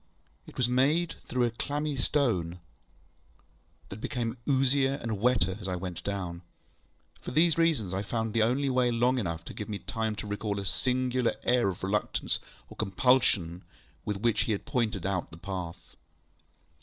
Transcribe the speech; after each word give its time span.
It 0.47 0.57
was 0.57 0.67
made 0.67 1.13
through 1.27 1.43
a 1.43 1.51
clammy 1.51 1.95
stone, 1.95 2.59
that 3.89 4.01
became 4.01 4.37
oozier 4.49 4.95
and 4.95 5.19
wetter 5.19 5.55
as 5.61 5.67
I 5.67 5.75
went 5.75 6.03
down. 6.03 6.41
For 7.19 7.29
these 7.29 7.55
reasons, 7.59 7.93
I 7.93 8.01
found 8.01 8.33
the 8.33 8.41
way 8.71 8.89
long 8.89 9.19
enough 9.19 9.45
to 9.45 9.53
give 9.53 9.69
me 9.69 9.77
time 9.77 10.15
to 10.15 10.25
recall 10.25 10.59
a 10.59 10.65
singular 10.65 11.35
air 11.43 11.67
of 11.69 11.83
reluctance 11.83 12.39
or 12.67 12.75
compulsion 12.77 13.63
with 14.03 14.17
which 14.17 14.45
he 14.45 14.53
had 14.53 14.65
pointed 14.65 15.05
out 15.05 15.29
the 15.29 15.37
path. 15.37 15.95